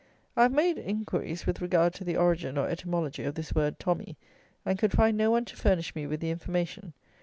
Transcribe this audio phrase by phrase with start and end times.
[0.35, 4.17] I have made inquiries with regard to the origin, or etymology, of this word tommy,
[4.65, 6.93] and could find no one to furnish me with the information.